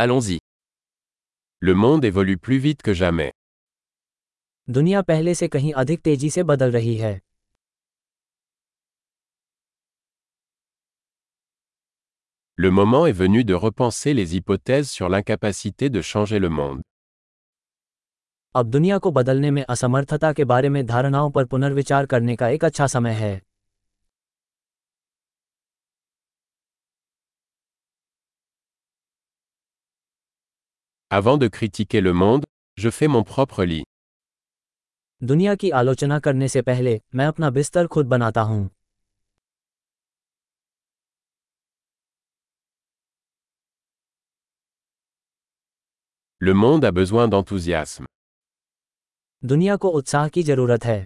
Allons-y. 0.00 0.38
Le 1.60 1.74
monde 1.74 2.04
évolue 2.04 2.38
plus 2.38 2.58
vite 2.58 2.82
que 2.82 2.92
jamais. 2.94 3.32
दुनिया 4.68 5.00
पहले 5.02 5.34
से 5.34 5.48
कहीं 5.48 5.72
अधिक 5.82 6.00
तेजी 6.02 6.30
से 6.30 6.42
बदल 6.50 6.70
रही 6.72 6.94
है 6.96 7.18
Le 12.58 12.70
moment 12.70 13.06
est 13.06 13.12
venu 13.12 13.44
de 13.44 13.54
repenser 13.54 14.14
les 14.14 14.36
hypothèses 14.36 14.90
sur 14.90 15.08
l'incapacité 15.08 15.90
de 15.90 16.00
changer 16.12 16.38
le 16.38 16.48
monde. 16.48 16.82
अब 18.54 18.70
दुनिया 18.70 18.98
को 18.98 19.10
बदलने 19.10 19.50
में 19.50 19.64
असमर्थता 19.68 20.32
के 20.32 20.44
बारे 20.44 20.68
में 20.68 20.84
धारणाओं 20.86 21.30
पर 21.30 21.44
पुनर्विचार 21.44 22.06
करने 22.06 22.36
का 22.36 22.48
एक 22.48 22.64
अच्छा 22.64 22.86
समय 22.86 23.12
है 23.14 23.40
Avant 31.09 31.37
de 31.37 31.47
critiquer 31.47 32.01
le 32.01 32.13
monde, 32.13 32.43
je 32.77 32.89
fais 32.89 33.07
mon 33.07 33.23
propre 33.23 33.63
lit. 33.63 33.83
दुनिया 35.23 35.53
की 35.55 35.69
आलोचना 35.79 36.19
करने 36.19 36.47
से 36.47 36.61
पहले 36.61 36.99
मैं 37.15 37.25
अपना 37.25 37.49
बिस्तर 37.57 37.87
खुद 37.95 38.07
बनाता 38.13 38.41
हूं 38.41 38.67
Le 46.41 46.53
monde 46.53 46.83
a 46.85 46.91
besoin 46.91 47.27
d'enthousiasme. 47.27 48.05
दुनिया 49.45 49.75
को 49.75 49.89
उत्साह 49.99 50.27
की 50.35 50.43
जरूरत 50.43 50.85
है 50.85 51.05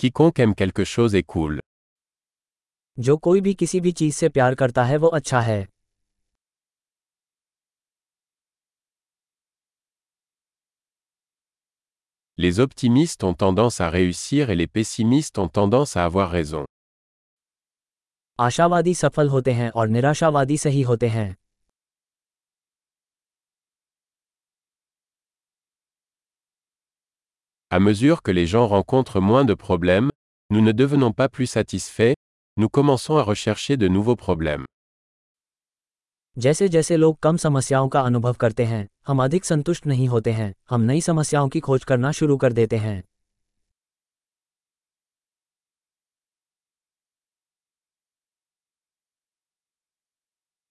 Quiconque 0.00 0.38
aime 0.40 0.54
quelque 0.54 0.84
chose 0.84 1.14
est 1.14 1.26
cool. 1.34 1.60
जो 3.00 3.16
कोई 3.16 3.40
भी 3.40 3.54
किसी 3.54 3.80
भी 3.80 3.92
चीज 3.92 4.14
से 4.14 4.28
प्यार 4.28 4.54
करता 4.54 4.84
है 4.84 4.96
वो 4.96 5.08
अच्छा 5.08 5.40
है 5.40 5.66
Les 12.38 12.60
optimistes 12.60 13.24
ont 13.24 13.34
tendance 13.34 13.80
à 13.80 13.88
réussir 13.88 14.50
et 14.50 14.56
les 14.56 14.66
pessimistes 14.66 15.38
ont 15.38 15.48
tendance 15.48 15.96
à 15.96 16.04
avoir 16.04 16.30
raison. 16.30 16.64
आशावादी 18.40 18.94
सफल 18.94 19.28
होते 19.28 19.52
हैं 19.52 19.70
और 19.70 19.88
निराशावादी 19.88 20.56
सही 20.58 20.82
होते 20.82 21.08
हैं 21.08 21.34
À 27.70 27.80
mesure 27.80 28.22
que 28.22 28.30
les 28.30 28.46
gens 28.46 28.66
rencontrent 28.66 29.20
moins 29.20 29.44
de 29.44 29.54
problèmes, 29.54 30.10
nous 30.50 30.60
ne 30.60 30.72
devenons 30.72 31.12
pas 31.12 31.28
plus 31.28 31.46
satisfaits, 31.46 32.14
nous 32.57 32.67
commençons 32.69 33.17
à 33.17 33.23
rechercher 33.23 33.77
de 33.77 33.87
nouveaux 33.87 34.15
problèmes. 34.15 34.65
जैसे 36.37 36.67
जैसे 36.69 36.97
लोग 36.97 37.17
कम 37.19 37.37
समस्याओं 37.37 37.87
का 37.89 38.01
अनुभव 38.01 38.33
करते 38.33 38.65
हैं 38.65 38.87
हम 39.07 39.23
अधिक 39.23 39.45
संतुष्ट 39.45 39.85
नहीं 39.87 40.07
होते 40.07 40.31
हैं 40.31 40.53
हम 40.69 40.81
नई 40.81 41.01
समस्याओं 41.01 41.49
की 41.49 41.59
खोज 41.59 41.83
करना 41.83 42.11
शुरू 42.11 42.37
कर 42.37 42.53
देते 42.53 42.77
हैं 42.77 43.01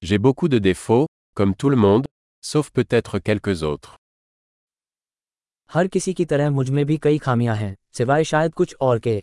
J'ai 0.03 0.19
beaucoup 0.19 0.49
de 0.49 0.59
défauts, 0.59 1.07
comme 1.37 1.55
tout 1.55 1.71
le 1.71 1.77
monde, 1.77 2.07
sauf 2.45 2.71
peut-être 2.73 3.19
quelques 3.19 3.63
autres. 3.63 3.97
हर 5.71 5.89
किसी 5.89 6.15
की 6.15 6.25
तरह 6.25 6.51
मुझमें 6.51 6.85
भी 6.87 6.97
कई 6.99 7.19
खामियाँ 7.19 7.57
हैं 7.57 7.75
सिवाय 7.93 8.25
शायद 8.25 8.55
कुछ 8.55 8.75
और 8.81 8.99
के 8.99 9.23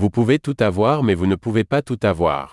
Vous 0.00 0.10
pouvez 0.10 0.38
tout 0.38 0.56
avoir 0.60 1.02
mais 1.02 1.14
vous 1.14 1.26
ne 1.26 1.36
pouvez 1.36 1.64
pas 1.64 1.82
tout 1.82 2.00
avoir. 2.12 2.44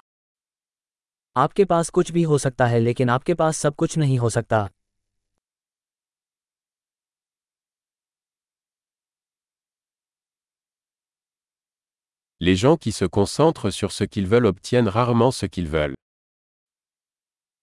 आपके 1.36 1.66
पास 1.66 1.90
कुछ 1.90 2.12
भी 2.12 2.24
हो 2.24 2.38
सकता 2.38 2.66
है 2.66 2.80
लेकिन 2.80 3.10
आपके 3.10 3.34
पास 3.34 3.58
सब 3.58 3.76
कुछ 3.76 3.98
नहीं 3.98 4.18
हो 4.20 4.30
सकता 4.30 4.68
Les 12.42 12.56
gens 12.56 12.78
qui 12.78 12.92
se 12.92 13.06
concentrent 13.06 13.70
sur 13.72 13.92
ce 13.92 14.04
qu'ils 14.04 14.28
veulent 14.28 14.46
obtiennent 14.46 14.90
rarement 14.90 15.32
ce 15.32 15.46
qu'ils 15.46 15.70
veulent. 15.70 15.96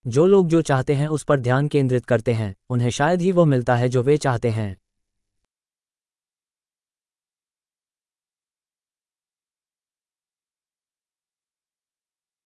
जो 0.06 0.26
लोग 0.26 0.48
जो 0.48 0.60
चाहते 0.62 0.94
हैं 0.94 1.08
उस 1.08 1.22
पर 1.24 1.40
ध्यान 1.40 1.66
केंद्रित 1.68 2.06
करते 2.06 2.32
हैं 2.32 2.54
उन्हें 2.70 2.90
शायद 2.90 3.20
ही 3.20 3.32
वो 3.32 3.44
मिलता 3.44 3.74
है 3.76 3.88
जो 3.88 4.02
वे 4.02 4.16
चाहते 4.16 4.50
हैं 4.50 4.76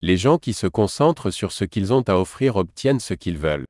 Les 0.02 0.16
gens 0.16 0.38
qui 0.38 0.54
se 0.54 0.66
concentrent 0.66 1.30
sur 1.30 1.52
ce 1.52 1.64
qu'ils 1.64 1.92
ont 1.92 2.02
à 2.08 2.14
offrir 2.14 2.56
obtiennent 2.56 3.00
ce 3.00 3.14
qu'ils 3.14 3.38
veulent. 3.38 3.66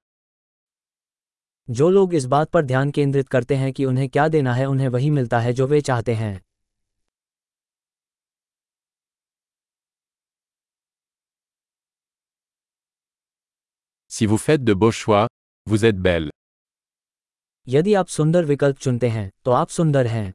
जो 1.71 1.89
लोग 1.91 2.15
इस 2.15 2.25
बात 2.25 2.51
पर 2.51 2.65
ध्यान 2.65 2.91
केंद्रित 2.91 3.29
करते 3.29 3.57
हैं 3.57 3.73
कि 3.73 3.85
उन्हें 3.85 4.09
क्या 4.09 4.29
देना 4.29 4.55
है 4.55 4.67
उन्हें 4.67 4.89
वही 4.89 5.11
मिलता 5.11 5.41
है 5.41 5.53
जो 5.53 5.67
वे 5.67 5.81
चाहते 5.81 6.15
हैं 6.15 6.41
Si 14.11 14.27
vous 14.27 14.39
faites 14.39 14.65
de 14.65 14.75
beaux 14.75 14.93
choix, 14.93 15.27
vous 15.67 15.85
êtes 15.85 16.03
belle. 16.03 16.31
यदि 17.69 17.95
आप 17.95 18.07
सुंदर 18.07 18.45
विकल्प 18.45 18.79
चुनते 18.79 19.09
हैं 19.09 19.31
तो 19.45 19.51
आप 19.51 19.69
सुंदर 19.69 20.07
हैं 20.07 20.35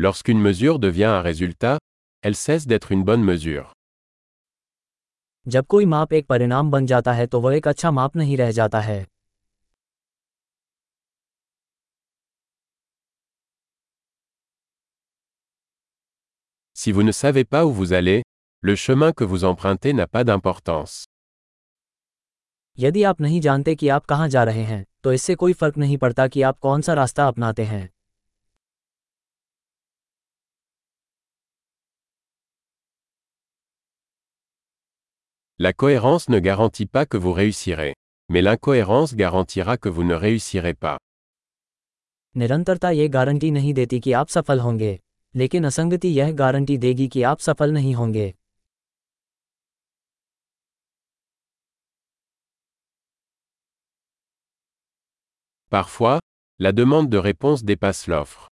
Lorsqu'une 0.00 0.40
mesure 0.40 0.78
devient 0.78 1.04
un 1.04 1.22
résultat, 1.22 1.78
elle 2.22 2.36
cesse 2.36 2.66
d'être 2.66 2.92
une 2.92 3.04
bonne 3.04 3.24
mesure. 3.24 3.72
जब 5.46 5.66
कोई 5.66 5.84
माप 5.86 6.12
एक 6.12 6.26
परिणाम 6.26 6.70
बन 6.70 6.86
जाता 6.86 7.12
है 7.12 7.26
तो 7.26 7.40
वह 7.40 7.56
एक 7.56 7.68
अच्छा 7.68 7.90
माप 7.90 8.16
नहीं 8.16 8.36
रह 8.36 8.50
जाता 8.52 8.80
है 8.80 9.04
Si 16.76 16.92
vous 16.92 17.02
ne 17.02 17.12
savez 17.12 17.44
pas 17.44 17.64
où 17.66 17.72
vous 17.72 17.92
allez, 17.92 18.22
le 18.62 18.74
chemin 18.76 19.12
que 19.12 19.24
vous 19.24 19.44
empruntez 19.44 19.92
n'a 19.92 20.06
pas 20.06 20.24
d'importance. 20.24 21.04
यदि 22.78 23.02
आप 23.02 23.20
नहीं 23.20 23.40
जानते 23.40 23.74
कि 23.74 23.88
आप 23.88 24.04
कहाँ 24.06 24.28
जा 24.28 24.42
रहे 24.44 24.62
हैं 24.64 24.84
तो 25.02 25.12
इससे 25.12 25.34
कोई 25.34 25.52
फर्क 25.52 25.76
नहीं 25.78 25.96
पड़ता 25.98 26.26
कि 26.28 26.42
आप 26.42 26.58
कौन 26.58 26.82
सा 26.82 26.94
रास्ता 26.94 27.26
अपनाते 27.28 27.64
हैं 27.64 27.88
La 35.60 35.72
cohérence 35.72 36.28
ne 36.28 36.38
garantit 36.38 36.84
pas 36.84 37.06
que 37.06 37.16
vous 37.16 37.32
réussirez. 37.32 37.94
Mais 38.28 38.42
l'incohérence 38.42 39.14
garantira 39.14 39.78
que 39.78 39.88
vous 39.88 40.04
ne 40.04 40.14
réussirez 40.14 40.74
pas. 40.74 40.98
निरंतरता 42.36 42.90
ये 42.90 43.08
गारंटी 43.08 43.50
नहीं 43.50 43.72
देती 43.74 44.00
कि 44.00 44.12
आप 44.12 44.28
सफल 44.28 44.60
होंगे 44.60 44.98
लेकिन 45.34 45.64
असंगति 45.66 46.08
यह 46.08 46.32
गारंटी 46.32 46.76
देगी 46.78 47.06
कि 47.08 47.22
आप 47.22 47.38
सफल 47.38 47.72
नहीं 47.72 47.94
होंगे 47.94 48.32
Parfois, 55.72 56.18
la 56.60 56.72
demande 56.72 57.08
de 57.08 57.18
réponse 57.18 57.64
dépasse 57.64 58.06
l'offre. 58.08 58.46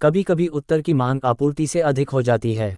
कभी 0.00 0.22
कभी 0.22 0.46
उत्तर 0.58 0.82
की 0.82 0.92
मांग 0.94 1.20
आपूर्ति 1.24 1.66
से 1.66 1.80
अधिक 1.80 2.10
हो 2.10 2.22
जाती 2.22 2.54
है 2.54 2.76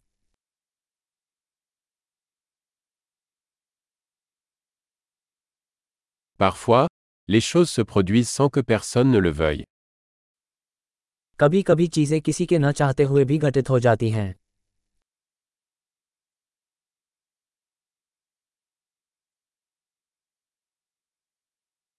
Parfois, 6.38 6.88
les 7.28 7.40
choses 7.40 7.70
se 7.70 7.82
produisent 7.82 8.28
sans 8.28 8.48
que 8.48 8.60
personne 8.60 9.10
ne 9.10 9.18
le 9.18 9.30
veuille. 9.30 9.64
कभी 11.40 11.62
कभी 11.62 11.86
चीजें 11.86 12.20
किसी 12.20 12.46
के 12.46 12.58
न 12.58 12.72
चाहते 12.72 13.04
हुए 13.04 13.24
भी 13.24 13.38
घटित 13.38 13.70
हो 13.70 13.78
जाती 13.80 14.10
हैं 14.10 14.34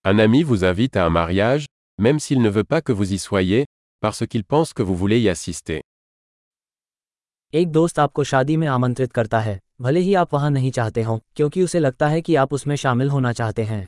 Un 0.05 0.19
ami 0.19 0.43
vous 0.43 0.63
invite 0.65 0.97
à 0.97 1.05
un 1.05 1.09
mariage, 1.09 1.65
même 1.99 2.19
s'il 2.19 2.41
ne 2.41 2.49
veut 2.49 2.63
pas 2.63 2.81
que 2.81 2.91
vous 2.91 3.13
y 3.13 3.19
soyez, 3.19 3.65
parce 4.03 4.25
qu'il 4.27 4.43
pense 4.43 4.73
que 4.73 4.83
vous 4.83 4.95
voulez 4.95 5.19
y 5.21 5.29
assister. 5.29 5.81
एक 7.53 7.71
दोस्त 7.71 7.99
आपको 7.99 8.23
शादी 8.23 8.57
में 8.57 8.67
आमंत्रित 8.67 9.11
करता 9.13 9.39
है 9.39 9.59
भले 9.81 9.99
ही 9.99 10.13
आप 10.13 10.33
वहां 10.33 10.51
नहीं 10.51 10.71
चाहते 10.71 11.03
हो 11.03 11.19
क्योंकि 11.35 11.63
उसे 11.63 11.79
लगता 11.79 12.07
है 12.07 12.21
कि 12.21 12.35
आप 12.35 12.53
उसमें 12.53 12.75
शामिल 12.75 13.09
होना 13.09 13.33
चाहते 13.33 13.63
हैं 13.63 13.87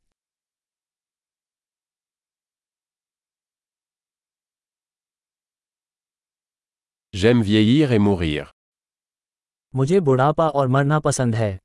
J'aime 7.14 7.42
vieillir 7.42 7.92
et 7.92 8.00
mourir. 8.08 8.44
मुझे 9.74 10.00
बुढ़ापा 10.00 10.48
और 10.48 10.68
मरना 10.68 10.98
पसंद 10.98 11.34
है 11.34 11.58